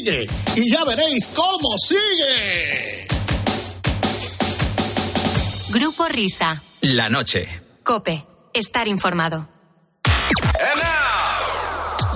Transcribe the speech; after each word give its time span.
sigue. 0.00 0.28
Y 0.56 0.72
ya 0.72 0.84
veréis 0.84 1.28
cómo 1.28 1.76
sigue. 1.78 3.06
Grupo 5.70 6.08
Risa. 6.08 6.60
La 6.80 7.08
noche. 7.08 7.48
Cope. 7.84 8.24
Estar 8.52 8.88
informado. 8.88 9.48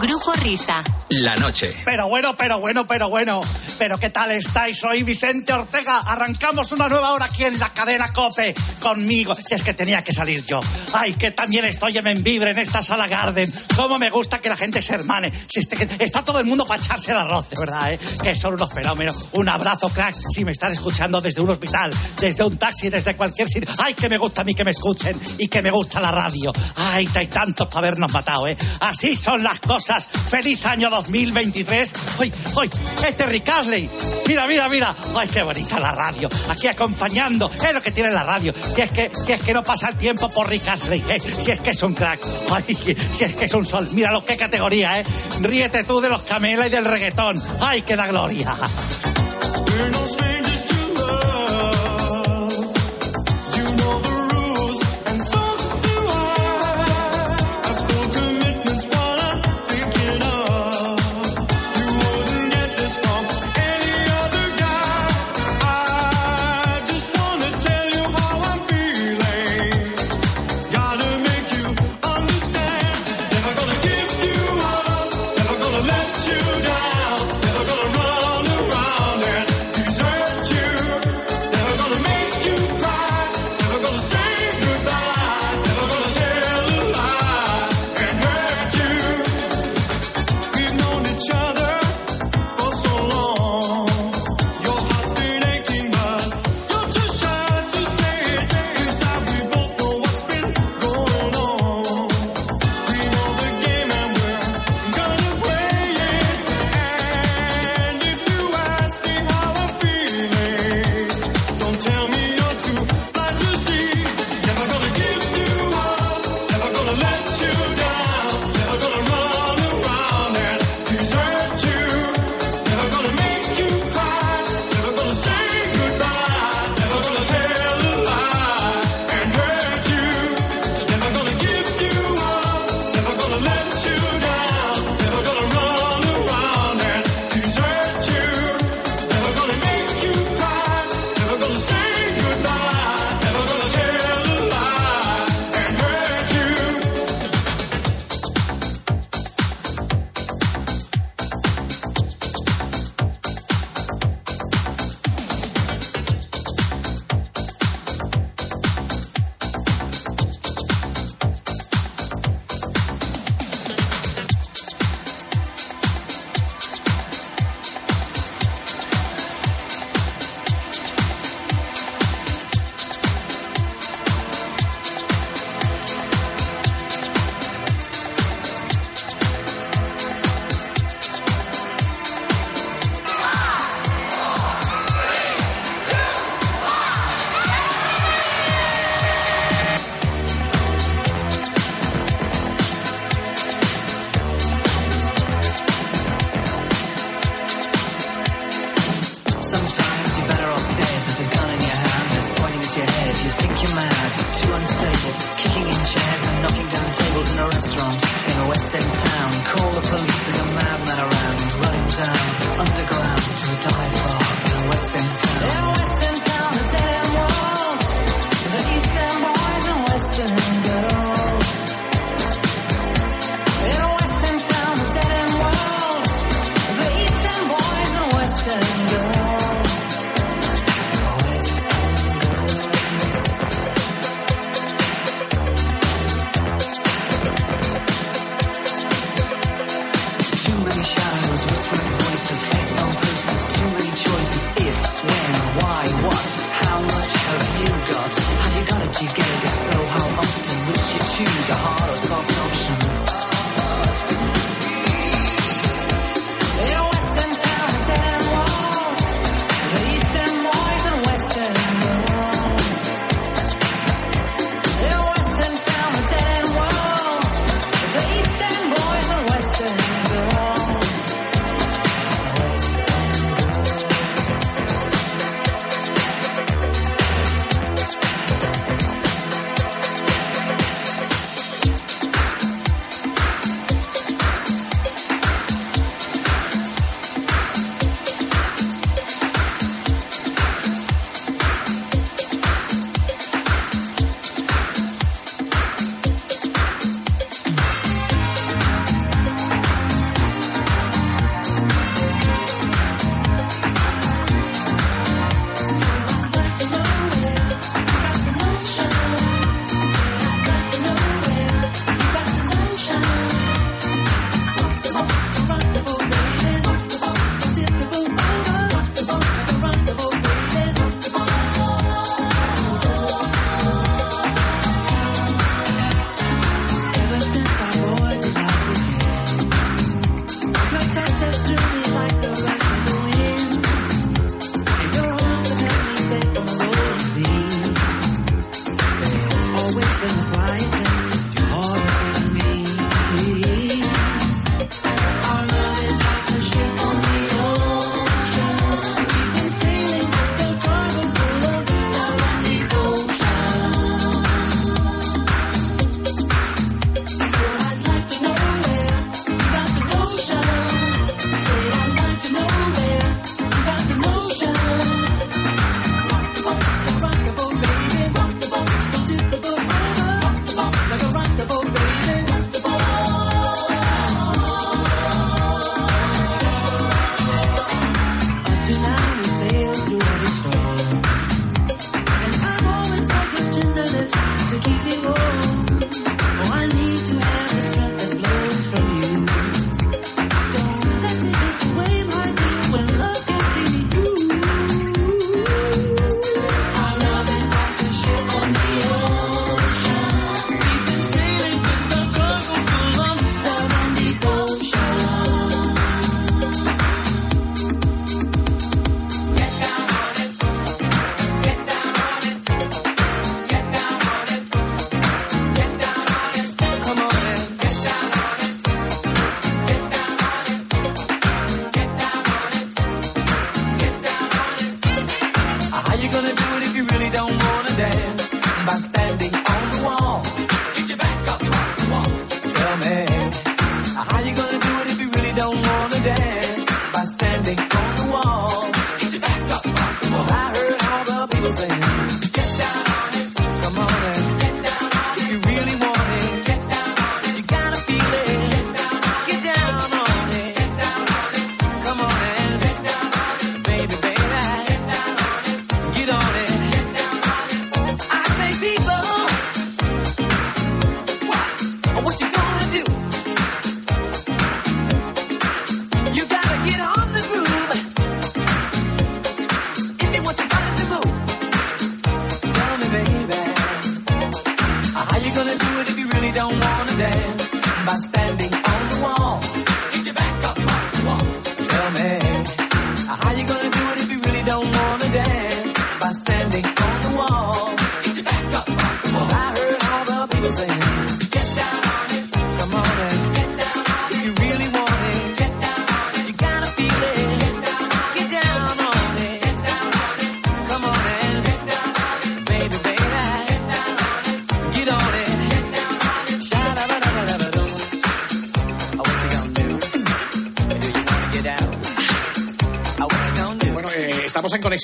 Grupo 0.01 0.33
Risa. 0.43 0.83
La 1.11 1.37
noche. 1.37 1.73
Pero 1.85 2.09
bueno, 2.09 2.35
pero 2.37 2.59
bueno, 2.59 2.87
pero 2.87 3.09
bueno. 3.09 3.41
Pero 3.79 3.99
¿qué 3.99 4.11
tal 4.11 4.31
estáis? 4.31 4.79
Soy 4.79 5.03
Vicente 5.03 5.53
Ortega. 5.53 5.99
Arrancamos 5.99 6.71
una 6.73 6.89
nueva 6.89 7.13
hora 7.13 7.27
aquí 7.27 7.45
en 7.45 7.59
la 7.59 7.73
cadena 7.73 8.13
Cope 8.13 8.55
conmigo. 8.81 9.37
Si 9.47 9.55
es 9.55 9.63
que 9.63 9.75
tenía 9.75 10.03
que 10.03 10.13
salir 10.13 10.45
yo. 10.45 10.61
Ay, 10.93 11.15
que 11.15 11.31
también 11.31 11.65
estoy 11.65 11.97
en 11.97 12.05
Membibre, 12.05 12.51
en 12.51 12.59
esta 12.59 12.83
sala 12.83 13.09
Garden. 13.09 13.53
Cómo 13.77 13.99
me 13.99 14.11
gusta 14.11 14.41
que 14.41 14.49
la 14.49 14.57
gente 14.57 14.83
se 14.83 14.95
hermane. 14.95 15.33
Si 15.49 15.61
está 15.99 16.25
todo 16.25 16.41
el 16.41 16.47
mundo 16.47 16.67
para 16.67 16.83
echarse 16.83 17.13
el 17.13 17.17
arroz, 17.17 17.51
de 17.51 17.57
verdad, 17.59 17.93
¿eh? 17.93 17.99
Que 18.23 18.35
son 18.35 18.55
unos 18.55 18.73
fenómenos. 18.73 19.31
Un 19.33 19.49
abrazo, 19.49 19.89
crack, 19.89 20.15
si 20.33 20.45
me 20.45 20.53
están 20.53 20.73
escuchando 20.73 21.21
desde 21.21 21.41
un 21.41 21.51
hospital, 21.51 21.93
desde 22.21 22.45
un 22.45 22.57
taxi, 22.57 22.91
desde 22.91 23.17
cualquier 23.17 23.49
sitio. 23.49 23.69
Ay, 23.79 23.95
que 23.95 24.09
me 24.09 24.19
gusta 24.19 24.43
a 24.43 24.45
mí 24.45 24.55
que 24.55 24.65
me 24.65 24.73
escuchen 24.73 25.19
y 25.39 25.49
que 25.49 25.63
me 25.63 25.71
gusta 25.71 26.01
la 26.01 26.11
radio. 26.11 26.53
Ay, 26.77 27.09
hay 27.15 27.27
tantos 27.27 27.67
para 27.69 27.79
habernos 27.79 28.13
matado, 28.13 28.47
¿eh? 28.47 28.57
Así 28.81 29.17
son 29.17 29.43
las 29.43 29.59
cosas. 29.61 30.09
Feliz 30.29 30.65
año 30.67 30.91
2023. 30.91 31.93
Hoy, 32.19 32.33
hoy, 32.55 32.71
este 33.07 33.27
Rick 33.27 33.45
Mira, 34.27 34.47
mira, 34.47 34.69
mira. 34.69 34.95
Ay, 35.17 35.29
qué 35.29 35.43
bonita 35.43 35.81
la 35.81 35.93
radio. 35.93 36.29
Aquí 36.51 36.67
acompañando. 36.67 37.51
Es 37.51 37.73
lo 37.73 37.83
que 37.83 37.91
tiene 37.91 38.11
la 38.11 38.23
radio. 38.23 38.53
Si 38.53 38.81
es 38.81 38.91
que, 38.91 39.11
si 39.15 39.33
es 39.33 39.41
que 39.43 39.55
no 39.55 39.63
pasa 39.65 39.89
el 39.89 39.97
tiempo 39.97 40.29
por 40.29 40.49
Rick 40.49 40.69
Astley, 40.69 41.03
¿eh? 41.09 41.21
Si 41.21 41.51
es 41.51 41.61
que 41.61 41.71
es 41.71 41.83
un 41.83 41.95
crack. 41.95 42.21
Ay, 42.53 42.75
si 42.75 43.25
es 43.25 43.35
que 43.35 43.45
es 43.47 43.55
un 43.55 43.65
sol. 43.67 43.89
Mira 43.93 44.13
lo 44.13 44.25
que 44.25 44.37
categoría, 44.37 45.01
¿eh? 45.01 45.05
Ríete 45.41 45.85
tú 45.85 46.01
de 46.01 46.09
los 46.09 46.23
camelas 46.23 46.67
y 46.67 46.71
del 46.71 46.85
reggaetón. 46.85 47.43
Ay, 47.61 47.83
que 47.83 47.97
da 47.97 48.07
gloria. 48.07 48.55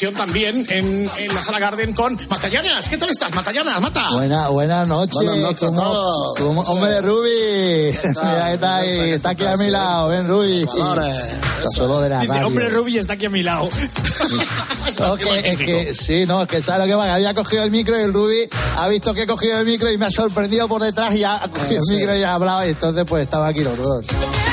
También 0.08 0.66
en, 0.70 1.10
en 1.18 1.34
la 1.34 1.42
sala 1.42 1.58
Garden 1.58 1.92
con 1.92 2.18
Matallanas. 2.30 2.88
¿Qué 2.88 2.96
tal 2.96 3.10
estás, 3.10 3.32
Matallanas? 3.34 3.80
Mata. 3.82 4.10
Buena, 4.12 4.48
buenas 4.48 4.88
noches. 4.88 5.12
Buenas 5.14 5.36
noches 5.36 5.62
a 5.64 5.66
¿Cómo- 5.66 5.80
todos. 5.82 6.38
cómo- 6.38 6.60
hombre. 6.62 6.90
Mira 7.02 8.46
que 8.48 8.52
está 8.54 8.76
ahí, 8.76 9.10
está 9.10 9.30
aquí 9.30 9.44
a 9.44 9.56
mi 9.58 9.68
lado. 9.68 10.08
Ven, 10.08 10.26
Ruby. 10.26 10.64
Valores. 10.64 11.20
Está 11.22 11.68
solo 11.76 12.00
de 12.00 12.08
la 12.08 12.20
Dice, 12.20 12.32
radio. 12.32 12.46
hombre, 12.46 12.68
Ruby 12.70 12.96
está 12.98 13.12
aquí 13.12 13.26
a 13.26 13.30
mi 13.30 13.42
lado. 13.42 13.68
No, 14.98 15.16
que- 15.16 15.38
es 15.48 15.58
que, 15.58 15.94
sí, 15.94 16.24
no, 16.26 16.42
es 16.42 16.48
que 16.48 16.62
sabe 16.62 16.80
lo 16.80 16.86
que 16.86 16.94
va, 16.94 17.14
había 17.14 17.32
cogido 17.34 17.62
el 17.64 17.70
micro 17.70 17.98
y 17.98 18.02
el 18.02 18.12
Ruby 18.12 18.48
ha 18.78 18.88
visto 18.88 19.14
que 19.14 19.22
he 19.22 19.26
cogido 19.26 19.58
el 19.60 19.66
micro 19.66 19.90
y 19.90 19.96
me 19.98 20.06
ha 20.06 20.10
sorprendido 20.10 20.68
por 20.68 20.82
detrás 20.82 21.14
y 21.14 21.20
ya 21.20 21.36
ha 21.36 21.48
cogido 21.48 21.82
sí. 21.84 21.92
el 21.94 21.98
micro 22.00 22.16
y 22.16 22.22
ha 22.22 22.34
hablado 22.34 22.66
y 22.66 22.70
entonces 22.70 23.04
pues 23.06 23.22
estaba 23.22 23.48
aquí 23.48 23.60
los 23.62 23.76
dos. 23.78 24.04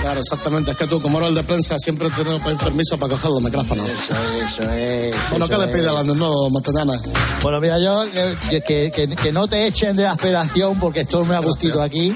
Claro, 0.07 0.21
exactamente. 0.21 0.71
Es 0.71 0.77
que 0.77 0.87
tú, 0.87 1.01
como 1.01 1.17
eres 1.17 1.31
el 1.31 1.35
de 1.35 1.43
prensa, 1.43 1.75
siempre 1.77 2.09
tienes 2.11 2.39
permiso 2.41 2.97
para 2.97 3.11
coger 3.11 3.29
los 3.29 3.41
micrófonos. 3.43 3.89
Eso 3.89 4.13
es, 4.37 4.43
eso 4.53 4.71
es. 4.71 5.15
Bueno, 5.31 5.45
eso 5.47 5.59
¿qué 5.59 5.65
le 5.65 5.73
pide 5.73 5.89
a 5.89 5.91
las 5.91 6.05
nuevo, 6.05 6.49
Matallanas? 6.49 7.01
Bueno, 7.41 7.59
mira, 7.59 7.77
yo 7.77 8.05
que, 8.49 8.61
que, 8.61 8.89
que- 8.89 9.09
que 9.17 9.31
no 9.33 9.49
te 9.49 9.67
echen 9.67 9.97
de 9.97 10.03
la 10.03 10.15
federación 10.15 10.79
porque 10.79 11.01
estoy 11.01 11.25
muy 11.25 11.35
a 11.35 11.39
gustito 11.39 11.81
aquí. 11.81 12.15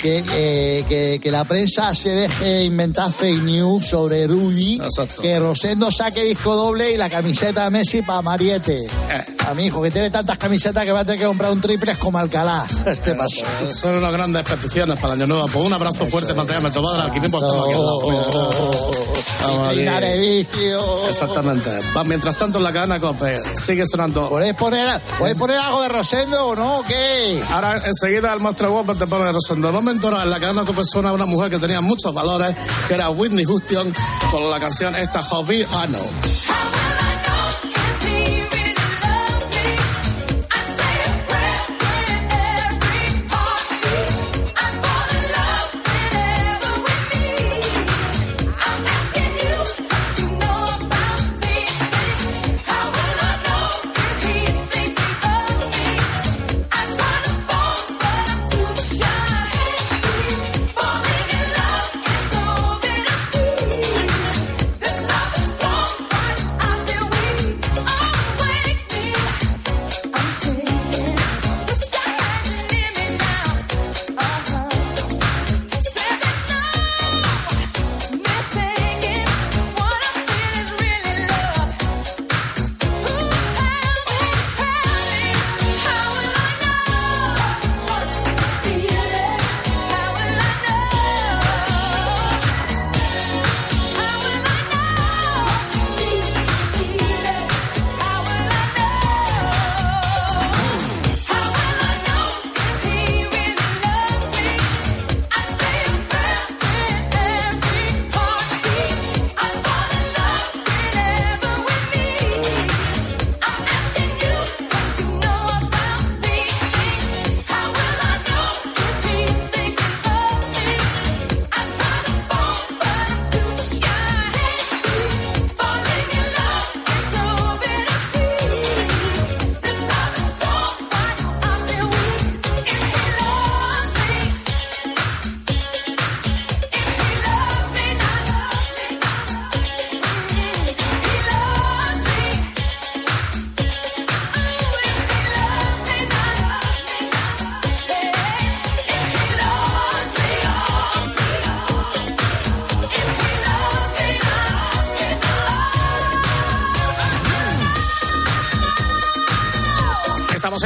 Que, 0.00 0.24
eh, 0.32 0.84
que, 0.88 1.20
que 1.22 1.30
la 1.30 1.44
prensa 1.44 1.94
se 1.94 2.08
deje 2.14 2.44
de 2.46 2.64
inventar 2.64 3.12
fake 3.12 3.42
news 3.42 3.84
sobre 3.88 4.26
Ruby. 4.26 4.80
Exacto. 4.82 5.20
Que 5.20 5.38
Rosendo 5.38 5.92
saque 5.92 6.24
disco 6.24 6.56
doble 6.56 6.92
y 6.94 6.96
la 6.96 7.10
camiseta 7.10 7.64
de 7.64 7.70
Messi 7.72 8.00
para 8.00 8.22
Mariette. 8.22 8.70
Eh. 8.70 8.86
A 9.48 9.54
mi 9.54 9.66
hijo, 9.66 9.82
que 9.82 9.90
tiene 9.90 10.10
tantas 10.10 10.38
camisetas 10.38 10.84
que 10.84 10.92
va 10.92 11.00
a 11.00 11.04
tener 11.04 11.20
que 11.20 11.26
comprar 11.26 11.50
un 11.50 11.60
triple 11.60 11.96
como 11.96 12.18
Alcalá. 12.18 12.64
Este 12.86 13.14
paso. 13.14 13.42
Pues 13.60 13.76
son 13.76 13.96
unas 13.96 14.12
grandes 14.12 14.44
peticiones 14.44 14.96
para 14.98 15.14
el 15.14 15.22
año 15.22 15.34
nuevo. 15.34 15.46
Pues 15.48 15.66
un 15.66 15.72
abrazo 15.72 16.06
fuerte, 16.06 16.32
Matallanas. 16.34 16.70
Me 16.70 16.70
tomó 16.70 16.92
de 16.92 16.98
la 16.98 17.04
alquimismo, 17.04 17.38
estamos 17.38 17.64
aquí 17.64 17.74
al 17.74 17.84
lado. 17.84 18.00
Aquí. 19.68 19.80
Exactamente. 21.08 21.70
Va, 21.96 22.04
mientras 22.04 22.36
tanto, 22.36 22.58
en 22.58 22.64
la 22.64 22.72
cadena 22.72 23.00
COPE 23.00 23.56
sigue 23.56 23.84
sonando. 23.86 24.28
¿Podéis 24.28 24.54
poner, 24.54 25.00
¿Podéis 25.18 25.36
poner 25.36 25.58
algo 25.58 25.82
de 25.82 25.88
Rosendo 25.88 26.46
o 26.46 26.56
no? 26.56 26.82
¿Qué? 26.86 27.42
Ahora 27.50 27.82
enseguida 27.84 28.32
el 28.32 28.40
monstruo 28.40 28.70
guapo 28.70 28.94
te 28.94 29.06
pone 29.06 29.30
Rosendo. 29.32 29.68
De 29.68 29.72
momento 29.72 30.08
en 30.08 30.30
la 30.30 30.40
cadena 30.40 30.64
COPE 30.64 30.84
suena 30.84 31.12
una 31.12 31.26
mujer 31.26 31.50
que 31.50 31.58
tenía 31.58 31.80
muchos 31.80 32.14
valores, 32.14 32.54
que 32.86 32.94
era 32.94 33.10
Whitney 33.10 33.44
Houston, 33.44 33.92
con 34.30 34.50
la 34.50 34.60
canción 34.60 34.94
esta 34.94 35.22
Hobby 35.22 35.62
I 35.62 35.86
Know. 35.88 36.08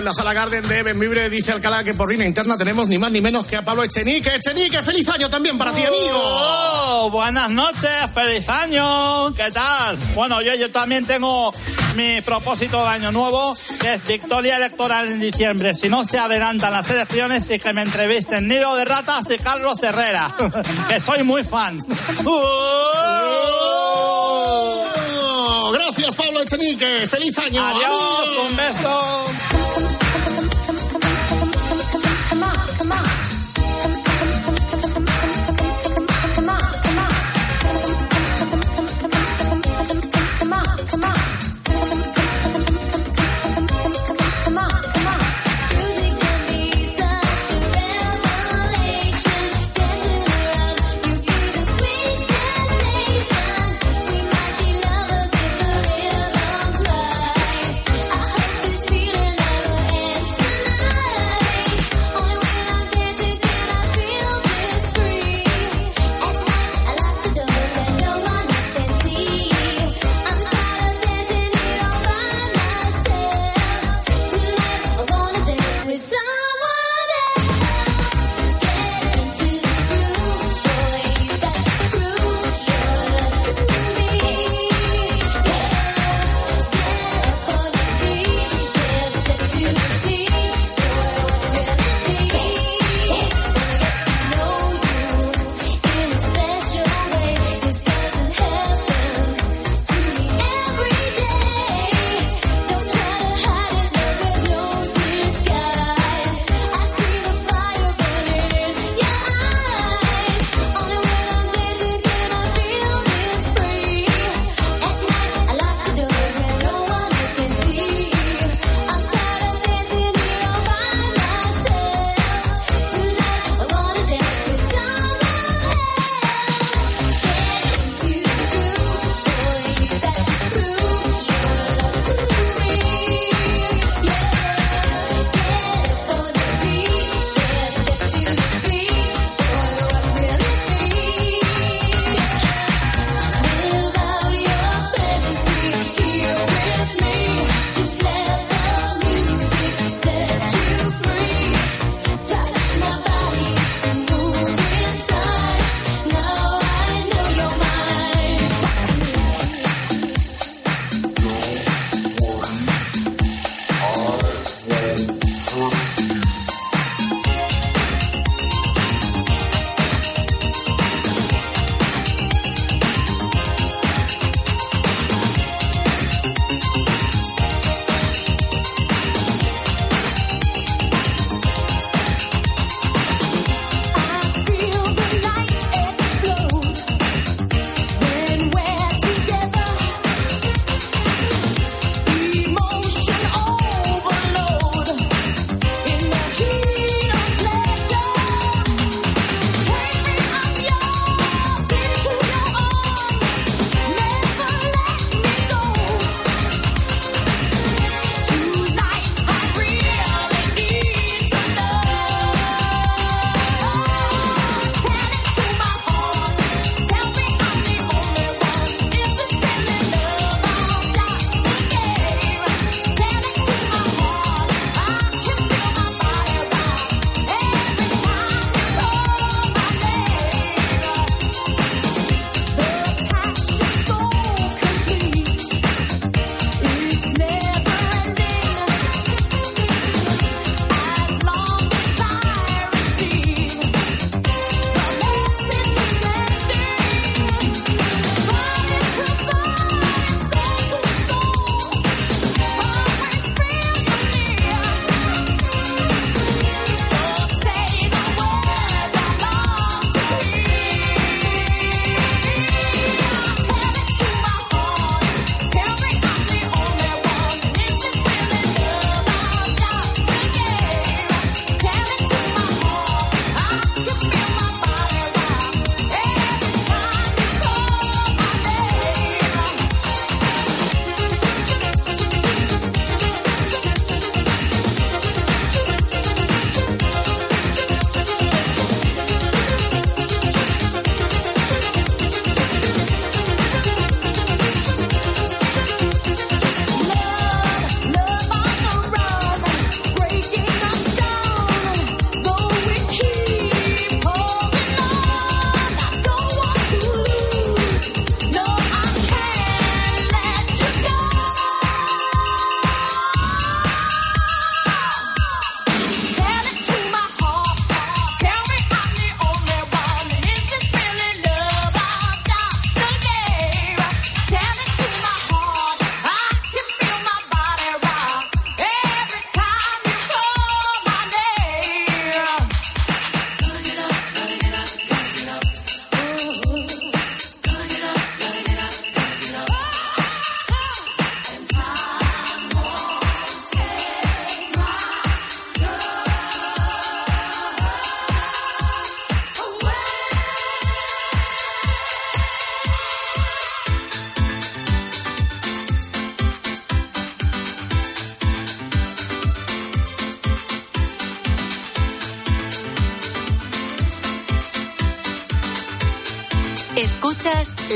La 0.07 0.13
sala 0.13 0.33
Garden 0.33 0.67
de 0.69 0.85
Benvibre. 0.85 1.29
Dice 1.29 1.51
Alcalá 1.51 1.83
que 1.83 1.93
por 1.93 2.09
línea 2.09 2.29
interna 2.29 2.57
tenemos 2.57 2.87
ni 2.87 2.97
más 2.97 3.11
ni 3.11 3.21
menos 3.21 3.45
que 3.45 3.57
a 3.57 3.63
Pablo 3.63 3.83
Echenique. 3.83 4.37
Echenique, 4.37 4.81
feliz 4.85 5.09
año 5.09 5.29
también 5.29 5.59
para 5.59 5.73
ti, 5.73 5.83
amigo. 5.83 6.13
Oh, 6.15 7.11
buenas 7.11 7.51
noches, 7.51 7.91
feliz 8.15 8.49
año, 8.49 9.35
¿qué 9.35 9.51
tal? 9.51 9.97
Bueno, 10.15 10.41
yo, 10.43 10.55
yo 10.55 10.71
también 10.71 11.05
tengo 11.05 11.53
mi 11.97 12.21
propósito 12.21 12.81
de 12.85 12.89
año 12.89 13.11
nuevo, 13.11 13.57
que 13.81 13.95
es 13.95 14.05
victoria 14.07 14.59
electoral 14.59 15.09
en 15.09 15.19
diciembre. 15.19 15.75
Si 15.75 15.89
no 15.89 16.05
se 16.05 16.21
adelantan 16.21 16.73
las 16.73 16.89
elecciones 16.89 17.51
y 17.51 17.59
que 17.59 17.73
me 17.73 17.83
entrevisten 17.83 18.47
Nido 18.47 18.77
de 18.77 18.85
Ratas 18.85 19.25
y 19.29 19.39
Carlos 19.39 19.83
Herrera, 19.83 20.33
que 20.89 21.01
soy 21.01 21.25
muy 21.25 21.43
fan. 21.43 21.85
Oh, 25.59 25.71
gracias, 25.73 26.15
Pablo 26.15 26.41
Echenique. 26.43 27.09
Feliz 27.09 27.37
año. 27.39 27.61
Adiós, 27.65 28.49
un 28.49 28.57
beso. 28.57 29.25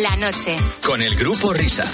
La 0.01 0.17
noche. 0.17 0.57
Con 0.83 1.03
el 1.03 1.15
grupo 1.15 1.53
Risa. 1.53 1.85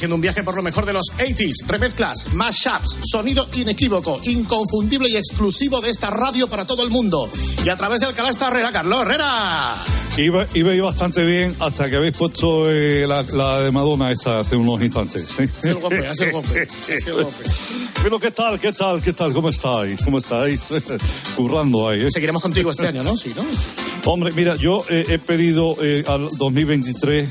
Haciendo 0.00 0.14
un 0.14 0.22
viaje 0.22 0.42
por 0.42 0.56
lo 0.56 0.62
mejor 0.62 0.86
de 0.86 0.94
los 0.94 1.12
80s, 1.18 1.66
remezclas, 1.66 2.32
mashups, 2.32 3.00
sonido 3.04 3.46
inequívoco, 3.54 4.18
inconfundible 4.24 5.10
y 5.10 5.16
exclusivo 5.18 5.78
de 5.82 5.90
esta 5.90 6.08
radio 6.08 6.48
para 6.48 6.64
todo 6.64 6.84
el 6.84 6.88
mundo. 6.88 7.28
Y 7.62 7.68
a 7.68 7.76
través 7.76 8.00
del 8.00 8.14
canal 8.14 8.30
está 8.30 8.48
Herrera, 8.48 8.72
Carlos 8.72 9.02
Herrera. 9.02 9.76
Iba, 10.16 10.46
iba 10.54 10.84
bastante 10.86 11.22
bien 11.26 11.54
hasta 11.60 11.90
que 11.90 11.96
habéis 11.96 12.16
puesto 12.16 12.70
eh, 12.70 13.06
la, 13.06 13.24
la 13.34 13.60
de 13.60 13.70
Madonna 13.72 14.10
esta 14.10 14.38
hace 14.38 14.56
unos 14.56 14.80
instantes. 14.80 15.38
Ha 15.38 15.46
sido 15.60 15.76
el 15.76 15.82
golpe, 15.82 16.14
sido 16.14 16.24
el 16.24 16.32
golpe, 16.32 16.68
sido 16.98 17.18
el 17.18 17.24
golpe. 17.24 17.44
Pero 18.02 18.18
¿qué 18.18 18.30
tal? 18.30 18.58
¿Qué 18.58 18.72
tal? 18.72 19.02
¿Qué 19.02 19.12
tal? 19.12 19.34
¿Cómo 19.34 19.50
estáis? 19.50 20.02
¿Cómo 20.02 20.16
estáis? 20.16 20.68
Currando 21.36 21.90
ahí. 21.90 22.06
¿eh? 22.06 22.10
Seguiremos 22.10 22.40
contigo 22.40 22.70
este 22.70 22.86
año, 22.86 23.02
¿no? 23.02 23.18
Sí, 23.18 23.34
¿no? 23.36 23.44
Hombre, 24.10 24.32
mira, 24.32 24.56
yo 24.56 24.82
eh, 24.88 25.04
he 25.10 25.18
pedido 25.18 25.76
eh, 25.82 26.04
al 26.06 26.30
2023 26.38 27.28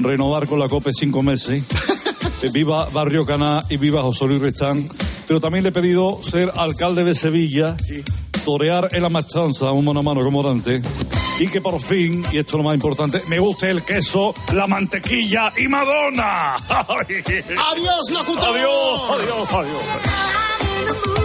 renovar 0.00 0.48
con 0.48 0.58
la 0.58 0.68
COPE 0.68 0.92
cinco 0.92 1.22
meses. 1.22 1.64
Eh, 2.42 2.48
viva 2.52 2.88
Barrio 2.92 3.26
Caná 3.26 3.62
y 3.68 3.76
viva 3.76 4.02
José 4.02 4.26
Luis 4.26 4.40
Restán. 4.40 4.88
Pero 5.26 5.40
también 5.40 5.62
le 5.62 5.68
he 5.68 5.72
pedido 5.72 6.20
ser 6.22 6.50
alcalde 6.56 7.04
de 7.04 7.14
Sevilla, 7.14 7.76
torear 8.44 8.88
en 8.92 9.02
la 9.02 9.08
maestranza, 9.08 9.70
un 9.72 9.84
mano 9.84 10.00
a 10.00 10.02
mano 10.02 10.22
como 10.22 10.48
antes. 10.48 10.82
Y 11.38 11.48
que 11.48 11.60
por 11.60 11.80
fin, 11.80 12.24
y 12.32 12.38
esto 12.38 12.52
es 12.52 12.58
lo 12.58 12.62
más 12.62 12.74
importante, 12.74 13.22
me 13.28 13.38
guste 13.38 13.70
el 13.70 13.82
queso, 13.82 14.34
la 14.52 14.66
mantequilla 14.66 15.52
y 15.56 15.68
Madonna. 15.68 16.56
¡Adiós, 16.68 18.10
locutor! 18.10 18.48
Adiós, 18.48 19.10
adiós, 19.10 19.52
adiós. 19.52 21.19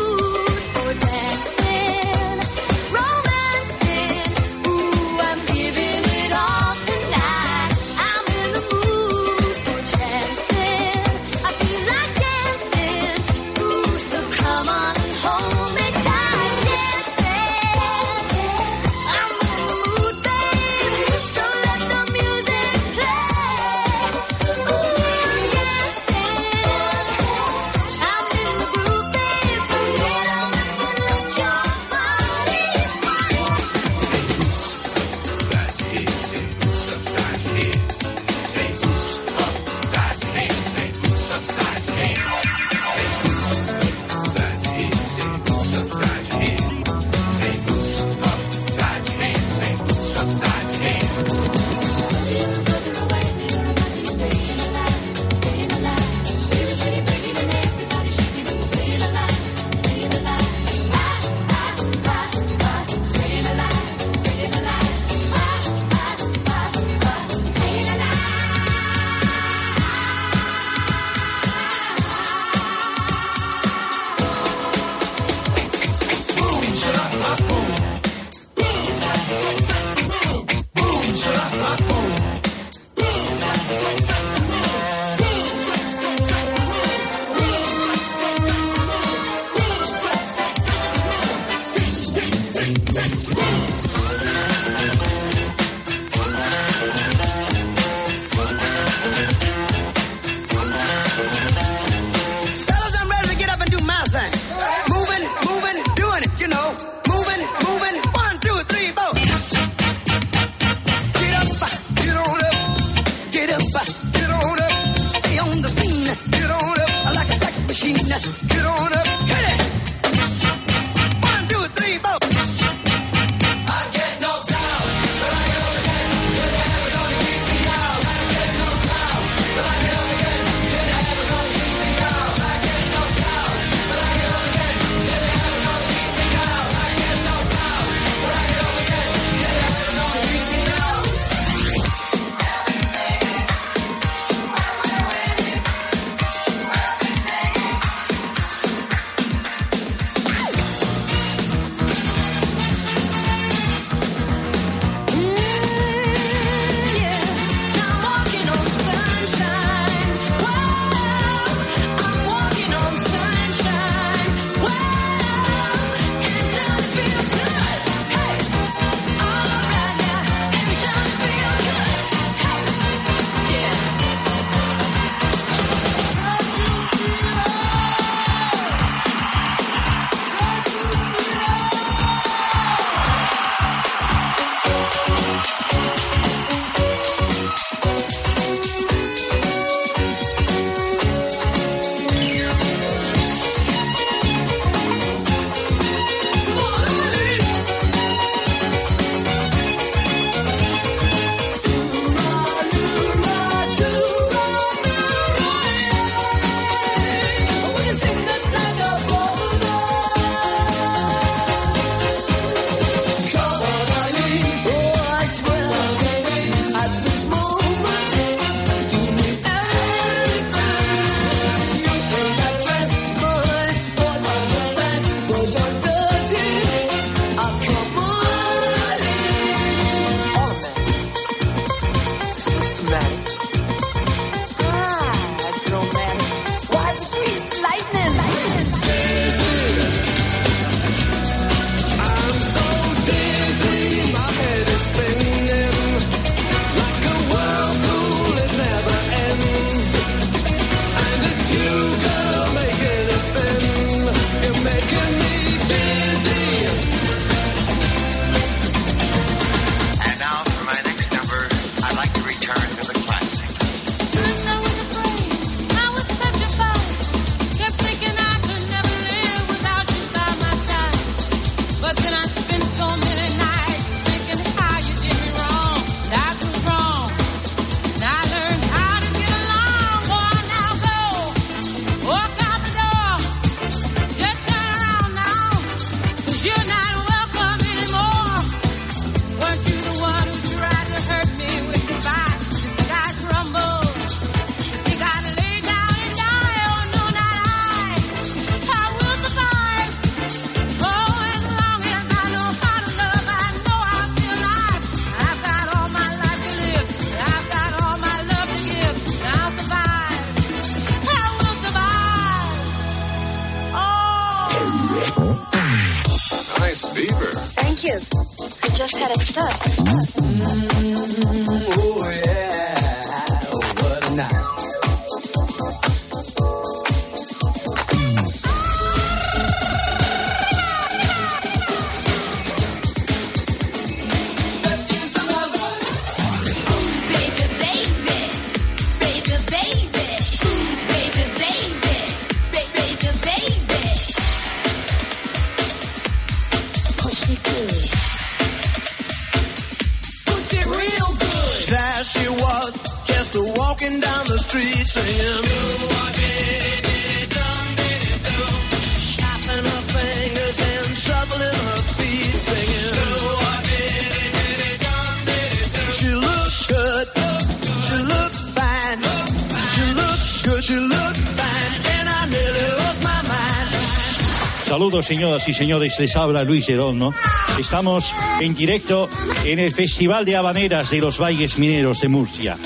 señoras 375.06 375.48
y 375.48 375.54
señores, 375.54 376.00
les 376.00 376.16
habla 376.16 376.44
Luis 376.44 376.68
Edorno. 376.68 377.14
Estamos 377.60 378.14
en 378.40 378.56
directo 378.56 379.08
en 379.44 379.60
el 379.60 379.72
Festival 379.72 380.26
de 380.26 380.36
Habaneras 380.36 380.90
de 380.90 381.00
los 381.00 381.20
Valles 381.20 381.60
Mineros 381.60 382.00
de 382.00 382.08
Murcia. 382.08 382.58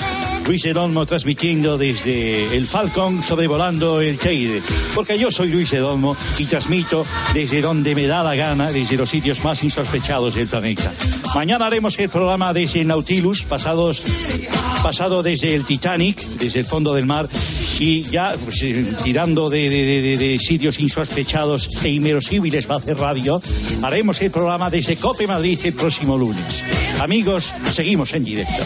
Luis 0.46 0.64
Edolmo 0.64 1.04
transmitiendo 1.04 1.76
desde 1.76 2.56
el 2.56 2.66
Falcon 2.66 3.22
sobrevolando 3.22 4.00
el 4.00 4.18
Teide. 4.18 4.62
Porque 4.94 5.18
yo 5.18 5.30
soy 5.30 5.50
Luis 5.50 5.72
Edolmo 5.74 6.16
y 6.38 6.46
transmito 6.46 7.04
desde 7.34 7.60
donde 7.60 7.94
me 7.94 8.06
da 8.06 8.22
la 8.22 8.34
gana, 8.34 8.72
desde 8.72 8.96
los 8.96 9.10
sitios 9.10 9.44
más 9.44 9.62
insospechados 9.62 10.34
del 10.34 10.48
planeta. 10.48 10.92
Mañana 11.34 11.66
haremos 11.66 11.98
el 11.98 12.08
programa 12.08 12.54
desde 12.54 12.84
Nautilus, 12.84 13.42
pasados, 13.42 14.02
pasado 14.82 15.22
desde 15.22 15.54
el 15.54 15.66
Titanic, 15.66 16.18
desde 16.18 16.60
el 16.60 16.64
fondo 16.64 16.94
del 16.94 17.06
mar, 17.06 17.28
y 17.80 18.04
ya 18.04 18.36
pues, 18.42 18.62
eh, 18.62 18.94
tirando 19.02 19.48
de, 19.48 19.70
de, 19.70 20.38
sitios 20.38 20.78
insospechados 20.78 21.82
e 21.84 21.88
inverosímiles 21.88 22.70
va 22.70 22.74
a 22.74 22.78
hacer 22.78 22.98
radio, 22.98 23.40
haremos 23.82 24.20
el 24.20 24.30
programa 24.30 24.68
desde 24.70 24.96
Cope 24.96 25.26
Madrid 25.26 25.58
el 25.64 25.72
próximo 25.72 26.16
lunes. 26.16 26.62
Amigos, 27.00 27.54
seguimos 27.72 28.12
en 28.12 28.24
directo. 28.24 28.62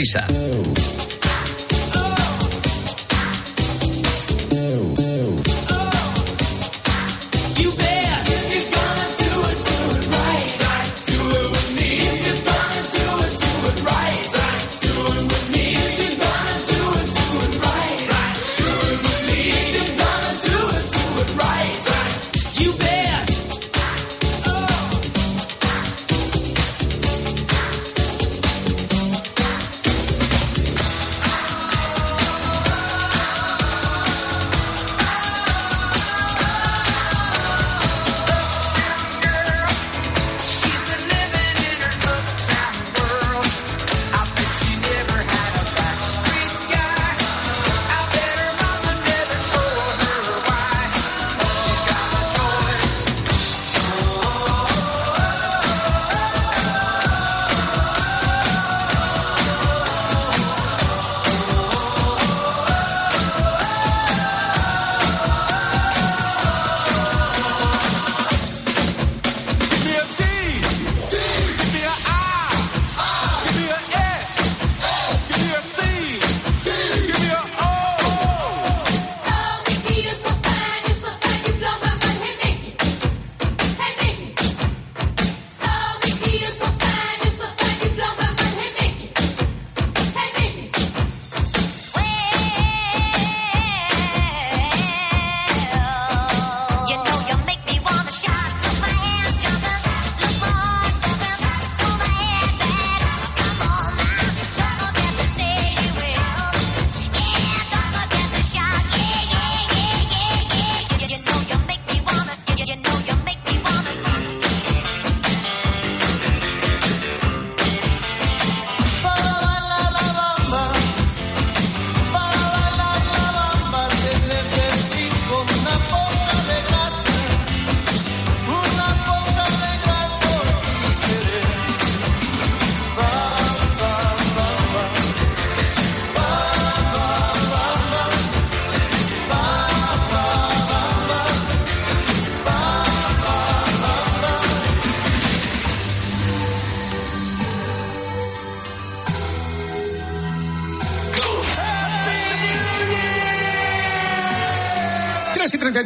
prisa. 0.00 0.39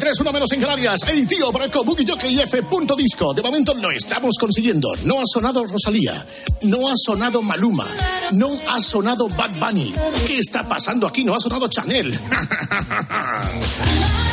3, 0.05 0.21
1 0.21 0.33
menos 0.33 0.53
en 0.53 0.61
Canarias. 0.61 1.01
Hey, 1.07 1.25
tío, 1.27 1.51
parezco 1.51 1.83
Boogie 1.83 2.05
Jockey 2.07 2.35
y 2.35 2.38
F.disco. 2.38 3.33
De 3.33 3.40
momento 3.40 3.73
lo 3.73 3.90
estamos 3.90 4.37
consiguiendo. 4.38 4.95
No 5.05 5.19
ha 5.19 5.23
sonado 5.25 5.64
Rosalía. 5.64 6.23
No 6.61 6.90
ha 6.90 6.93
sonado 6.95 7.40
Maluma. 7.40 7.87
No 8.33 8.51
ha 8.69 8.83
sonado 8.83 9.29
Bad 9.29 9.53
Bunny. 9.59 9.95
¿Qué 10.27 10.40
está 10.40 10.69
pasando 10.69 11.07
aquí? 11.07 11.25
No 11.25 11.35
ha 11.35 11.40
sonado 11.40 11.69
Chanel. 11.69 12.12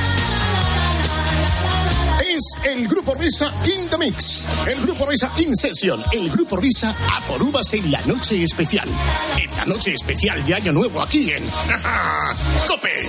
el 2.63 2.87
Grupo 2.87 3.15
Risa 3.15 3.53
In 3.65 3.89
The 3.89 3.97
Mix, 3.97 4.45
el 4.67 4.81
Grupo 4.81 5.05
Risa 5.05 5.31
In 5.37 5.55
Session, 5.55 6.03
el 6.11 6.29
Grupo 6.29 6.57
Risa 6.57 6.95
a 7.11 7.21
por 7.21 7.41
en 7.73 7.91
la 7.91 8.01
noche 8.05 8.43
especial. 8.43 8.87
En 9.37 9.55
la 9.55 9.65
noche 9.65 9.93
especial 9.93 10.43
de 10.43 10.53
Año 10.55 10.71
Nuevo 10.71 11.01
aquí 11.01 11.31
en 11.31 11.43
Cope. 12.67 13.07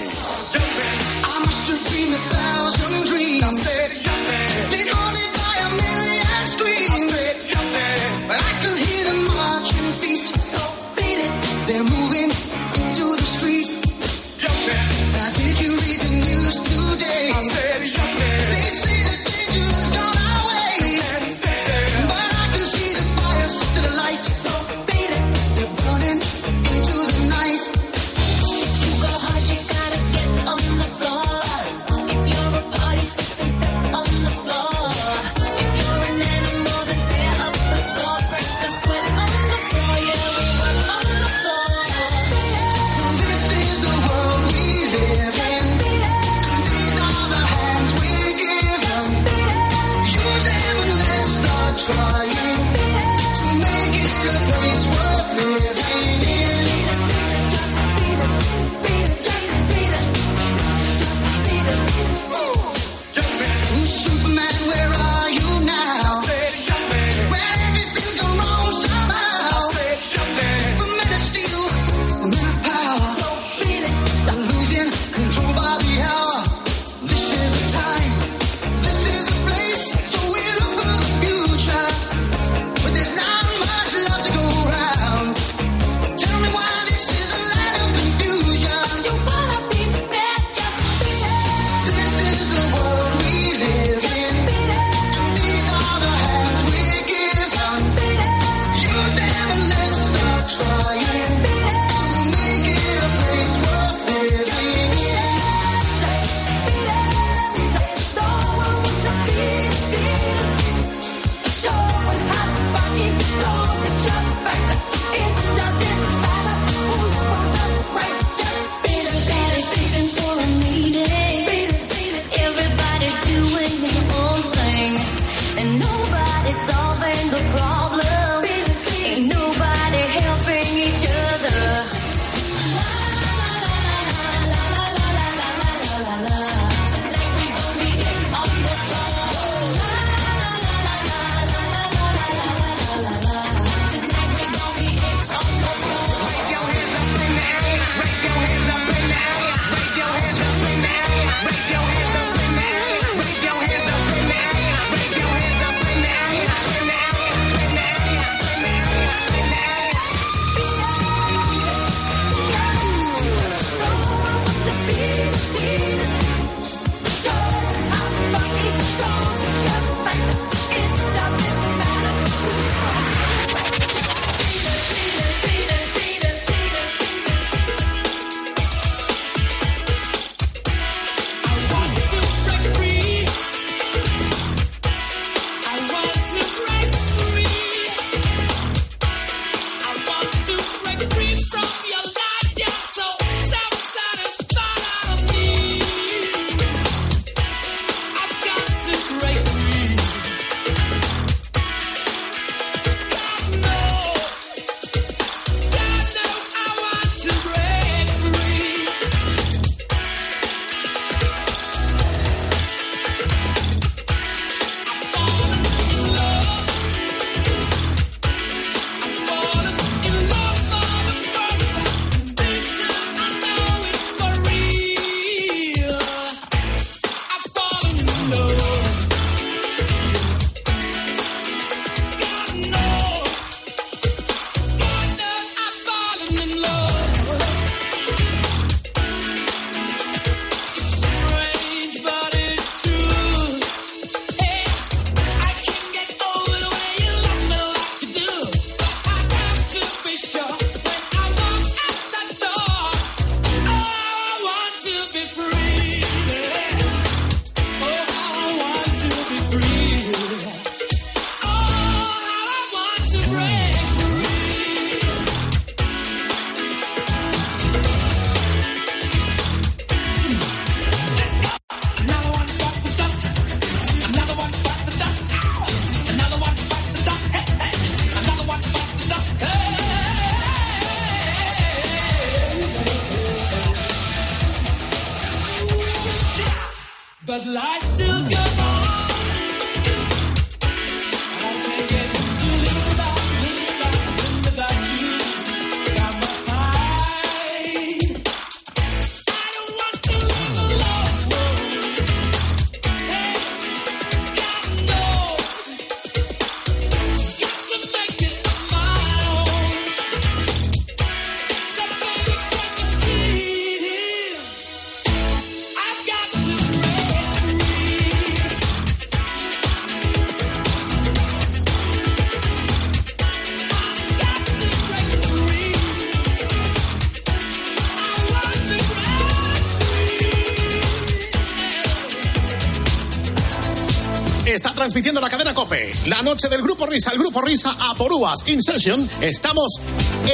está 334.46 334.72
transmitiendo 334.74 335.20
la 335.20 335.28
cadena 335.28 335.54
Cope. 335.54 335.92
La 336.06 336.22
noche 336.22 336.48
del 336.48 336.62
Grupo 336.62 336.86
Risa, 336.86 337.10
el 337.10 337.18
Grupo 337.18 337.40
Risa 337.40 337.76
a 337.78 337.94
por 337.94 338.12
in 338.46 338.62
session, 338.62 339.08
estamos 339.20 339.80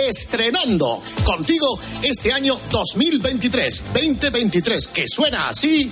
estrenando 0.08 1.02
contigo 1.24 1.78
este 2.02 2.32
año 2.32 2.58
2023, 2.70 3.82
2023, 3.92 4.88
que 4.88 5.04
suena 5.06 5.48
así 5.48 5.90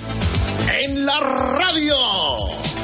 en 0.68 1.06
la 1.06 1.20
radio. 1.20 2.75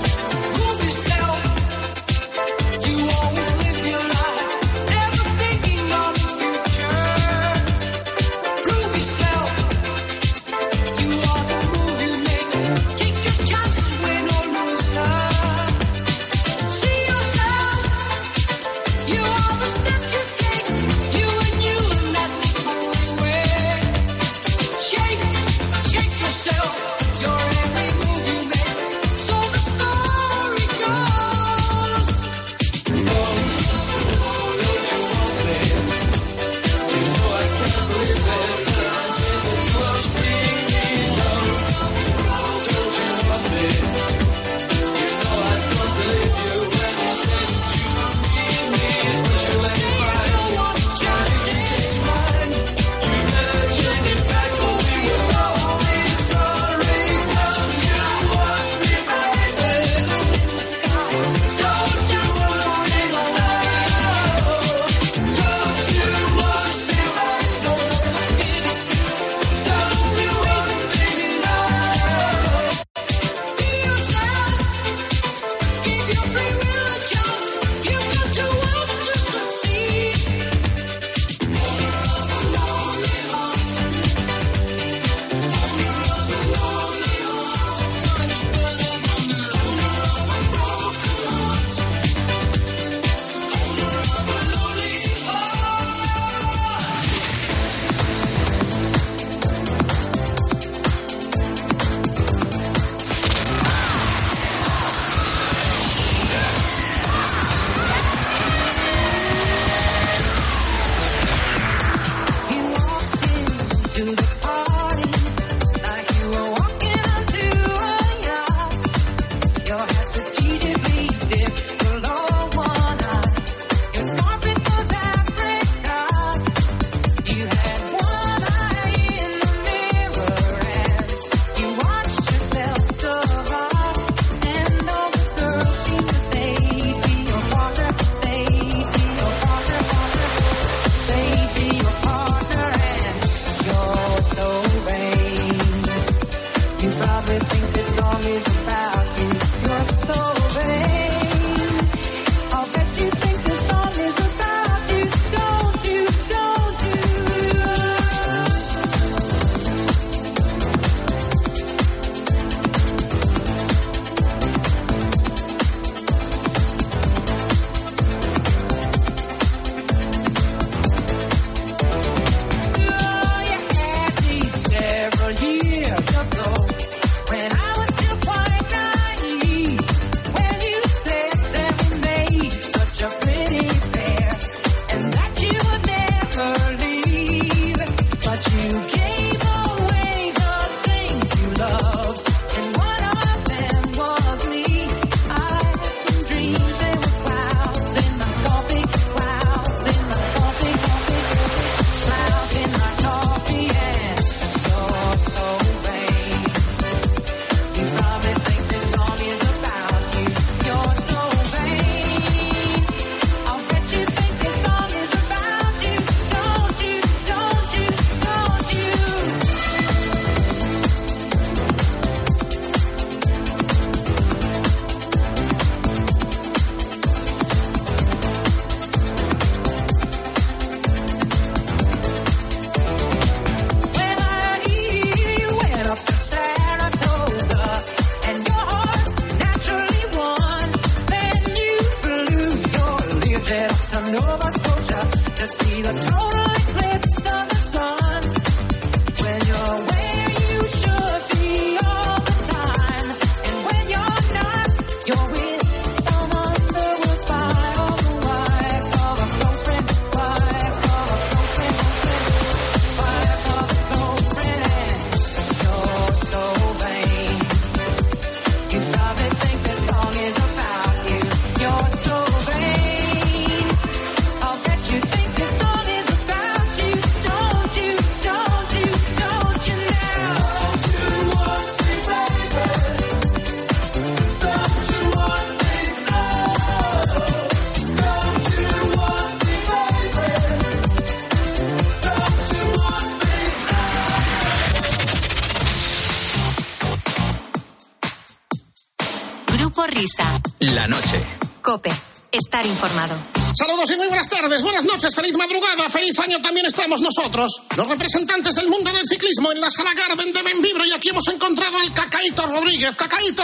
Estamos 306.95 307.15
nosotros, 307.17 307.51
los 307.77 307.89
representantes 307.89 308.55
del 308.55 308.69
mundo 308.69 308.93
del 308.93 309.07
ciclismo 309.09 309.51
en 309.53 309.61
la 309.63 309.71
Sala 309.71 309.91
Garden 309.97 310.31
de 310.33 310.43
Benvibro 310.43 310.85
y 310.85 310.93
aquí 310.93 311.09
hemos 311.09 311.27
encontrado 311.29 311.79
al 311.79 311.91
Cacaíto 311.95 312.47
Rodríguez. 312.47 312.95
¡Cacaíto! 312.97 313.43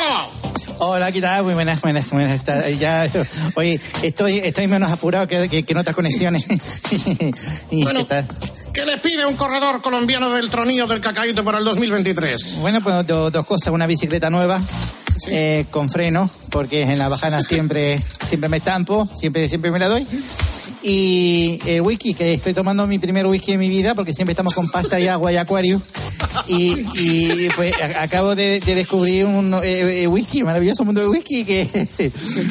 Hola, 0.81 1.11
¿qué 1.11 1.21
tal? 1.23 1.45
Muy 1.45 1.55
buenas, 1.55 1.81
buenas, 1.81 2.11
buenas. 2.11 2.33
Está- 2.39 2.69
Ya, 2.71 3.09
oye, 3.55 3.81
estoy, 4.03 4.39
estoy 4.39 4.67
menos 4.69 4.93
apurado 4.93 5.27
que, 5.27 5.49
que- 5.49 5.63
que 5.63 5.73
en 5.73 5.79
otras 5.79 5.97
conexiones. 5.97 6.47
¿Y 7.71 7.83
Bueno. 7.85 8.01
qué 8.01 8.05
tal? 8.05 8.27
¿Qué 8.75 8.85
le 8.85 8.99
pide 8.99 9.25
un 9.25 9.35
corredor 9.37 9.81
colombiano 9.81 10.31
del 10.31 10.51
tronillo 10.51 10.87
del 10.87 11.01
Cacaíto 11.01 11.43
para 11.43 11.59
el 11.59 11.65
2023? 11.65 12.57
Bueno, 12.57 12.83
pues 12.83 13.07
do- 13.07 13.31
dos 13.31 13.47
cosas. 13.47 13.73
Una 13.73 13.87
bicicleta 13.87 14.29
nueva 14.29 14.61
eh, 15.29 15.65
con 15.71 15.89
freno, 15.89 16.29
porque 16.51 16.83
en 16.83 16.99
la 16.99 17.09
bajana 17.09 17.43
siempre, 17.43 18.03
siempre 18.27 18.51
me 18.51 18.59
estampo, 18.59 19.09
siempre, 19.19 19.49
siempre 19.49 19.71
me 19.71 19.79
la 19.79 19.89
doy. 19.89 20.07
Y 20.91 21.61
el 21.67 21.83
whisky, 21.83 22.15
que 22.15 22.33
estoy 22.33 22.55
tomando 22.55 22.87
mi 22.87 22.99
primer 22.99 23.27
whisky 23.27 23.53
de 23.53 23.59
mi 23.59 23.69
vida, 23.69 23.95
porque 23.95 24.15
siempre 24.15 24.33
estamos 24.33 24.55
con 24.55 24.71
pasta 24.71 24.99
y 24.99 25.07
agua 25.07 25.31
y 25.31 25.37
acuario. 25.37 25.83
Y, 26.47 26.87
y, 26.95 27.49
pues 27.55 27.73
a- 27.81 28.03
acabo 28.03 28.35
de, 28.35 28.61
de 28.61 28.75
descubrir 28.75 29.27
un 29.27 29.53
eh, 29.63 30.03
eh, 30.03 30.07
whisky, 30.07 30.43
maravilloso 30.43 30.85
mundo 30.85 31.03
de 31.03 31.09
whisky, 31.09 31.45
que 31.45 31.89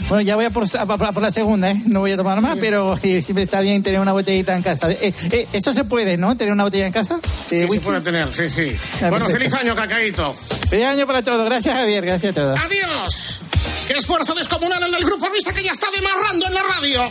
bueno, 0.10 0.22
ya 0.22 0.36
voy 0.36 0.46
a 0.46 0.52
por, 0.52 0.64
a 0.78 0.86
por- 0.86 1.14
por 1.14 1.24
la 1.24 1.32
segunda, 1.32 1.72
¿eh? 1.72 1.76
no 1.88 2.02
voy 2.02 2.12
a 2.12 2.18
tomar 2.18 2.40
más, 2.42 2.58
pero 2.62 2.98
eh, 3.02 3.22
siempre 3.24 3.44
está 3.46 3.60
bien 3.62 3.82
tener 3.82 4.00
una 4.00 4.14
botellita 4.14 4.56
en 4.56 4.62
casa. 4.62 4.92
Eh, 4.92 5.12
eh, 5.32 5.48
eso 5.54 5.74
se 5.74 5.84
puede, 5.84 6.18
¿no? 6.18 6.38
Tener 6.38 6.54
una 6.54 6.64
botella 6.64 6.86
en 6.86 6.94
casa. 6.94 7.20
Sí, 7.50 7.56
whisky. 7.64 7.74
se 7.76 7.80
puede 7.82 8.02
tener, 8.02 8.28
sí, 8.36 8.50
sí. 8.50 8.72
Ah, 9.02 9.10
Bueno, 9.10 9.26
perfecto. 9.26 9.32
feliz 9.40 9.54
año, 9.54 9.76
Cacaíto. 9.76 10.34
Feliz 10.70 10.86
año 10.86 11.08
para 11.08 11.24
todos. 11.24 11.44
Gracias, 11.46 11.76
Javier. 11.76 12.06
Gracias 12.06 12.32
a 12.34 12.36
todos. 12.36 12.60
¡Adiós! 12.60 13.42
¡Qué 13.88 13.94
esfuerzo 13.94 14.34
descomunal 14.36 14.84
en 14.84 14.94
el 14.94 15.04
grupo 15.04 15.28
Risa 15.30 15.54
que 15.54 15.64
ya 15.64 15.72
está 15.72 15.88
demarrando 15.96 16.46
en 16.48 16.54
la 16.54 16.62
radio! 16.64 17.02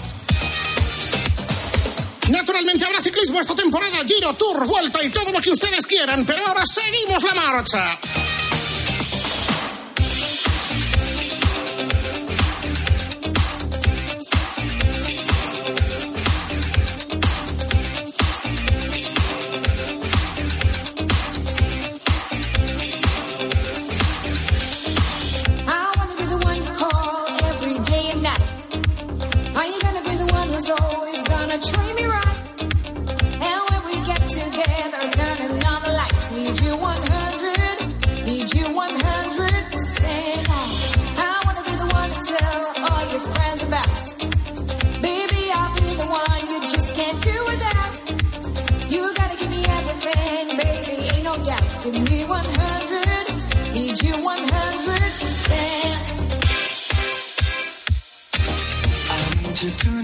Naturalmente 2.30 2.84
habrá 2.84 3.00
ciclismo 3.00 3.40
esta 3.40 3.54
temporada, 3.54 3.98
Giro, 4.04 4.34
Tour, 4.34 4.66
Vuelta 4.66 5.02
y 5.02 5.10
todo 5.10 5.30
lo 5.30 5.40
que 5.40 5.50
ustedes 5.50 5.86
quieran, 5.86 6.24
pero 6.26 6.46
ahora 6.46 6.62
seguimos 6.64 7.22
la 7.22 7.34
marcha. 7.34 7.98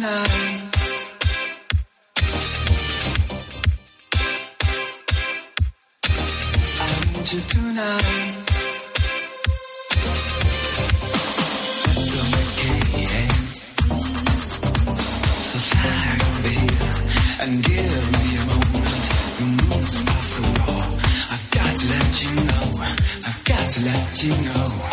I 0.04 0.08
need 7.12 7.32
you 7.32 7.40
tonight. 7.46 8.34
So 12.02 12.18
and 17.42 17.62
give 17.62 18.12
me 18.12 18.36
a 18.36 18.44
moment. 18.46 19.04
Your 19.38 19.48
moves 19.48 19.96
are 20.08 20.22
so 20.22 20.42
raw. 20.42 20.82
I've 21.30 21.46
got 21.52 21.76
to 21.76 21.86
let 21.88 22.24
you 22.24 22.30
know. 22.46 22.66
I've 23.24 23.44
got 23.44 23.68
to 23.70 23.80
let 23.84 24.22
you 24.24 24.34
know. 24.46 24.91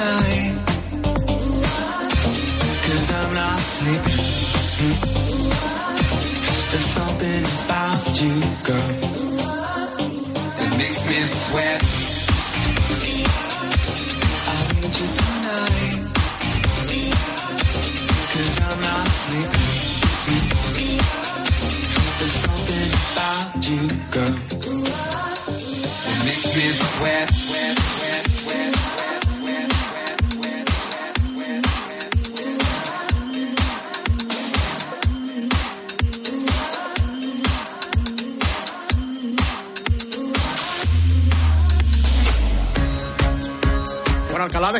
Tonight. 0.00 0.54
Cause 2.82 3.12
I'm 3.12 3.34
not 3.34 3.58
sleeping. 3.58 5.09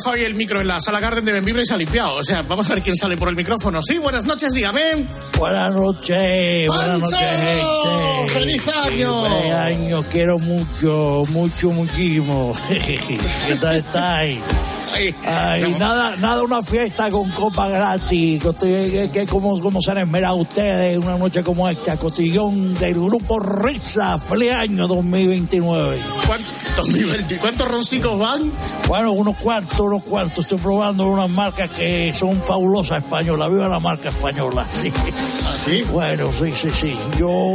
Dejado 0.00 0.16
hoy 0.16 0.24
el 0.24 0.34
micro 0.34 0.60
en 0.60 0.66
la 0.66 0.80
sala 0.80 1.00
Garden 1.00 1.24
de 1.24 1.32
Benvibre 1.32 1.62
y 1.62 1.66
se 1.66 1.74
ha 1.74 1.76
limpiado. 1.76 2.16
O 2.16 2.24
sea, 2.24 2.42
vamos 2.42 2.68
a 2.70 2.74
ver 2.74 2.82
quién 2.82 2.96
sale 2.96 3.16
por 3.16 3.28
el 3.28 3.36
micrófono. 3.36 3.80
Sí, 3.82 3.98
buenas 3.98 4.24
noches, 4.24 4.52
dígame. 4.52 5.06
Buenas 5.38 5.74
noches, 5.74 6.66
buenas 6.68 6.98
noches, 7.00 7.18
gente. 7.18 8.28
¡Feliz 8.28 8.68
año! 8.68 9.24
Feliz 9.24 9.52
año, 9.52 10.04
quiero 10.10 10.38
mucho, 10.38 11.24
mucho, 11.30 11.70
muchísimo. 11.70 12.52
¿Qué 12.68 13.56
tal 13.60 13.76
estáis? 13.76 14.38
Ay, 15.26 15.76
nada, 15.78 16.14
nada, 16.16 16.42
una 16.42 16.62
fiesta 16.62 17.10
con 17.10 17.28
copa 17.30 17.68
gratis. 17.68 18.42
Que, 18.60 19.10
que 19.12 19.26
como, 19.26 19.58
como 19.60 19.80
se 19.80 19.90
han 19.92 19.98
esmerado 19.98 20.36
ustedes 20.36 20.98
una 20.98 21.16
noche 21.18 21.42
como 21.42 21.68
esta. 21.68 21.96
Cotillón 21.96 22.74
del 22.74 22.94
grupo 22.94 23.38
Risa. 23.40 24.18
Feliz 24.18 24.52
año 24.52 24.86
2029. 24.86 25.98
¿Cuánto- 26.26 26.46
2020, 26.76 27.38
¿Cuántos 27.38 27.68
roncicos 27.70 28.18
van? 28.18 28.52
Bueno, 28.88 29.12
unos 29.12 29.36
cuantos, 29.38 29.80
unos 29.80 30.02
cuantos. 30.02 30.44
Estoy 30.44 30.58
probando 30.58 31.08
unas 31.08 31.30
marcas 31.30 31.70
que 31.70 32.12
son 32.18 32.40
fabulosas 32.42 33.02
españolas. 33.02 33.50
Viva 33.50 33.68
la 33.68 33.80
marca 33.80 34.08
española. 34.10 34.66
Sí. 34.80 34.92
¿Sí? 35.64 35.82
Bueno, 35.92 36.30
sí, 36.38 36.52
sí, 36.54 36.70
sí. 36.70 36.96
Yo, 37.18 37.54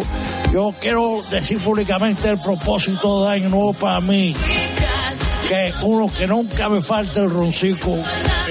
yo 0.54 0.74
quiero 0.80 1.20
decir 1.32 1.58
públicamente 1.60 2.30
el 2.30 2.38
propósito 2.38 3.26
de 3.26 3.32
año 3.32 3.50
nuevo 3.50 3.74
para 3.74 4.00
mí. 4.02 4.36
Que 5.48 5.72
uno 5.84 6.12
que 6.12 6.28
nunca 6.28 6.70
me 6.70 6.82
falte 6.82 7.20
el 7.20 7.30
roncico. 7.30 7.98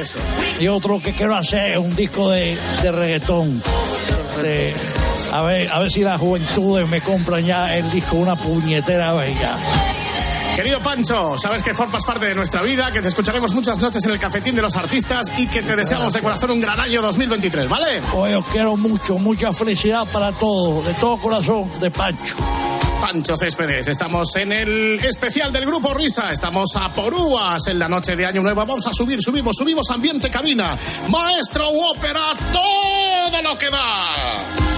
Eso. 0.01 0.19
Y 0.61 0.69
otro 0.69 1.01
que 1.01 1.13
quiero 1.13 1.35
hacer 1.35 1.73
es 1.73 1.79
un 1.79 1.95
disco 1.97 2.31
de, 2.31 2.57
de 2.83 2.93
reggaetón. 2.93 3.63
De- 4.43 4.75
a 5.33 5.43
ver, 5.43 5.69
a 5.73 5.79
ver 5.81 5.91
si 5.91 6.03
las 6.03 6.21
juventudes 6.21 6.89
me 6.89 7.01
compran 7.01 7.45
ya 7.45 7.77
el 7.77 7.91
disco 7.91 8.17
una 8.17 8.37
puñetera 8.37 9.13
bella. 9.15 9.57
Querido 10.55 10.81
Pancho, 10.81 11.37
sabes 11.37 11.63
que 11.63 11.75
formas 11.75 12.05
parte 12.05 12.27
de 12.27 12.35
nuestra 12.37 12.63
vida, 12.63 12.93
que 12.93 13.03
te 13.03 13.09
escucharemos 13.09 13.53
muchas 13.55 13.79
noches 13.79 14.05
en 14.05 14.13
el 14.13 14.21
cafetín 14.21 14.55
de 14.55 14.63
los 14.63 14.77
artistas 14.77 15.27
y 15.37 15.49
que 15.49 15.63
te 15.63 15.75
deseamos 15.75 16.13
de 16.13 16.21
corazón 16.21 16.53
un 16.53 16.61
gran 16.61 16.79
año 16.79 17.03
2023, 17.03 17.69
¿vale? 17.69 18.01
Hoy 18.15 18.35
os 18.35 18.47
quiero 18.47 18.77
mucho, 18.77 19.19
mucha 19.19 19.53
felicidad 19.53 20.07
para 20.13 20.31
todos, 20.31 20.87
de 20.87 20.95
todo 20.95 21.17
corazón, 21.17 21.69
de 21.81 21.91
Pancho. 21.91 22.37
Pancho 23.05 23.37
Céspedes, 23.37 23.87
estamos 23.89 24.35
en 24.37 24.51
el 24.51 24.99
especial 25.05 25.53
del 25.53 25.67
Grupo 25.67 25.93
Risa, 25.93 26.33
estamos 26.33 26.75
a 26.75 26.91
por 26.91 27.13
uvas 27.13 27.67
en 27.67 27.79
la 27.79 27.87
noche 27.87 28.17
de 28.17 28.25
Año 28.25 28.41
Nuevo, 28.41 28.65
vamos 28.65 28.87
a 28.87 28.95
subir, 28.95 29.21
subimos, 29.21 29.57
subimos 29.59 29.91
ambiente 29.91 30.31
cabina, 30.31 30.75
maestro 31.11 31.69
ópera, 31.69 32.33
todo 32.51 33.43
lo 33.43 33.59
que 33.59 33.69
da. 33.69 34.74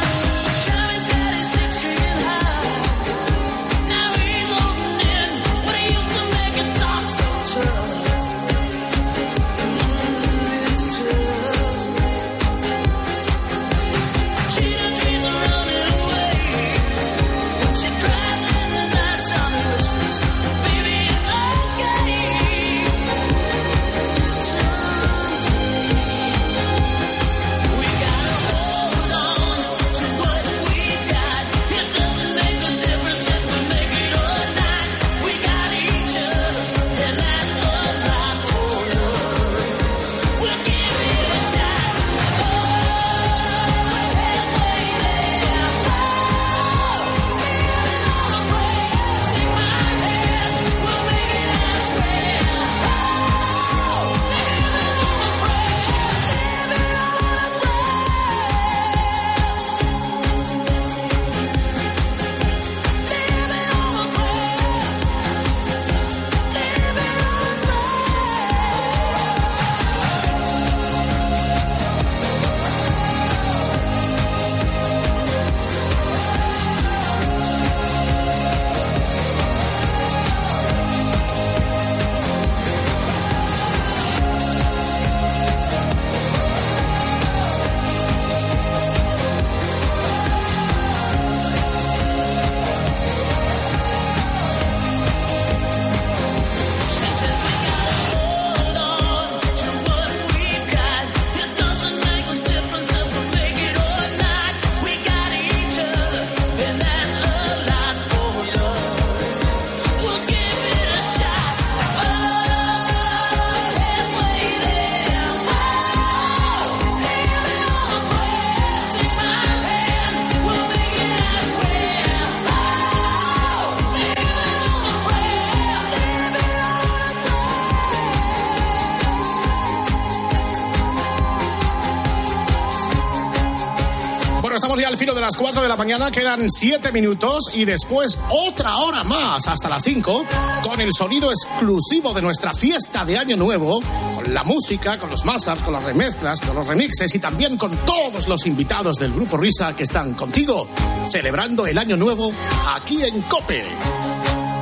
Las 135.36 135.42
4 135.42 135.62
de 135.62 135.68
la 135.68 135.76
mañana, 135.76 136.10
quedan 136.10 136.50
7 136.50 136.92
minutos 136.92 137.50
y 137.52 137.64
después 137.64 138.18
otra 138.30 138.78
hora 138.78 139.04
más 139.04 139.46
hasta 139.46 139.68
las 139.68 139.82
5 139.82 140.24
con 140.62 140.80
el 140.80 140.92
sonido 140.92 141.30
exclusivo 141.30 142.14
de 142.14 142.22
nuestra 142.22 142.54
fiesta 142.54 143.04
de 143.04 143.18
Año 143.18 143.36
Nuevo, 143.36 143.82
con 144.14 144.32
la 144.32 144.44
música, 144.44 144.98
con 144.98 145.10
los 145.10 145.24
mashups, 145.24 145.62
con 145.62 145.74
las 145.74 145.84
remezclas, 145.84 146.40
con 146.40 146.54
los 146.54 146.66
remixes 146.66 147.14
y 147.14 147.18
también 147.18 147.58
con 147.58 147.76
todos 147.84 148.28
los 148.28 148.46
invitados 148.46 148.96
del 148.96 149.12
Grupo 149.12 149.36
Risa 149.36 149.76
que 149.76 149.82
están 149.82 150.14
contigo 150.14 150.68
celebrando 151.10 151.66
el 151.66 151.76
Año 151.76 151.96
Nuevo 151.96 152.32
aquí 152.74 153.02
en 153.02 153.20
Cope. 153.22 153.64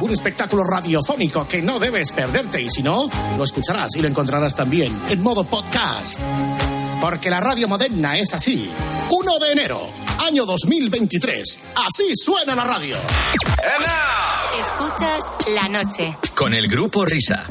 Un 0.01 0.11
espectáculo 0.11 0.65
radiofónico 0.65 1.47
que 1.47 1.63
no 1.63 1.79
debes 1.79 2.11
perderte 2.13 2.61
y 2.61 2.69
si 2.69 2.83
no, 2.83 3.09
lo 3.37 3.45
escucharás 3.45 3.95
y 3.97 4.03
lo 4.03 4.09
encontrarás 4.09 4.57
también 4.57 5.01
en 5.09 5.23
modo 5.23 5.45
podcast. 5.45 6.21
Porque 7.01 7.31
la 7.31 7.41
radio 7.41 7.69
moderna 7.69 8.17
es 8.19 8.33
así. 8.33 8.71
1 9.11 9.39
de 9.39 9.53
enero, 9.53 9.91
año 10.19 10.45
2023. 10.47 11.61
Así 11.77 12.15
suena 12.15 12.55
la 12.55 12.65
radio. 12.65 12.97
Escuchas 14.59 15.25
la 15.55 15.69
noche. 15.69 16.17
Con 16.35 16.55
el 16.55 16.69
grupo 16.69 17.05
Risa. 17.05 17.47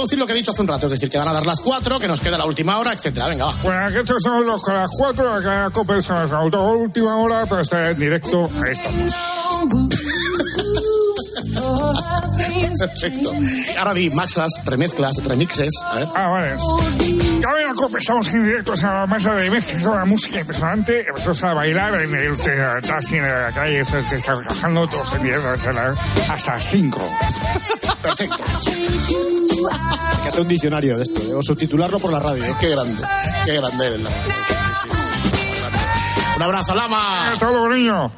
Traducir 0.00 0.18
lo 0.18 0.26
que 0.26 0.32
he 0.32 0.36
dicho 0.36 0.50
hace 0.50 0.62
un 0.62 0.68
rato. 0.68 0.86
Es 0.86 0.92
decir, 0.92 1.10
que 1.10 1.18
van 1.18 1.28
a 1.28 1.32
dar 1.32 1.46
las 1.46 1.60
cuatro, 1.60 1.98
que 1.98 2.08
nos 2.08 2.20
queda 2.20 2.38
la 2.38 2.46
última 2.46 2.78
hora, 2.78 2.92
etcétera. 2.92 3.28
Venga, 3.28 3.46
va. 3.46 3.54
Bueno, 3.62 3.86
aquí 3.86 3.96
estamos 3.96 4.44
los 4.44 4.62
con 4.62 4.74
las 4.74 4.90
cuatro, 4.96 5.38
es 5.38 5.44
la 5.44 6.60
última 6.60 7.16
hora, 7.16 7.44
pero 7.46 7.60
está 7.60 7.90
en 7.90 7.98
directo. 7.98 8.48
Ahí 8.64 8.72
estamos. 8.72 9.14
Perfecto. 12.86 13.32
Ahora 13.78 13.92
di 13.94 14.10
maxas, 14.10 14.50
remezclas, 14.64 15.16
remixes. 15.24 15.70
A 15.90 15.94
ver. 15.96 16.08
Ah, 16.14 16.28
vale. 16.28 16.56
Cabe 17.40 17.64
la 17.66 17.74
copa, 17.74 17.98
estamos 17.98 18.28
en 18.34 18.44
directo 18.44 18.74
en 18.74 18.82
la 18.82 19.06
mesa 19.06 19.34
de 19.34 19.50
mezclas, 19.50 19.82
toda 19.82 19.96
la 19.96 20.04
música 20.04 20.40
impresionante. 20.40 21.06
Empezamos 21.08 21.42
a 21.44 21.54
bailar, 21.54 21.94
en 22.00 22.14
el 22.14 22.36
taxi 22.86 23.16
en 23.16 23.22
la 23.24 23.50
calle, 23.52 23.84
se 23.84 23.98
está 24.00 24.40
trabajando 24.40 24.86
todos 24.88 25.12
en 25.14 25.22
directo 25.22 25.48
hasta, 25.48 25.72
la- 25.72 25.94
hasta 26.32 26.54
las 26.54 26.64
5. 26.70 27.00
Perfecto. 28.02 28.36
Que 30.22 30.28
hace 30.28 30.40
un 30.40 30.48
diccionario 30.48 30.96
de 30.96 31.02
esto, 31.02 31.20
¿eh? 31.20 31.34
o 31.34 31.42
subtitularlo 31.42 31.98
por 31.98 32.12
la 32.12 32.20
radio. 32.20 32.44
Qué 32.60 32.68
grande, 32.70 33.02
qué 33.44 33.54
grande 33.56 33.98
Lama. 33.98 34.10
Un 36.36 36.42
abrazo, 36.42 36.74
Lama. 36.74 37.34
Luego, 37.40 37.68
niño. 37.68 38.12